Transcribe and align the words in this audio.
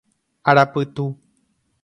Arapytu. 0.49 1.05